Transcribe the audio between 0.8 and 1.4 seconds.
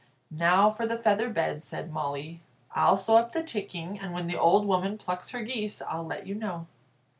the feather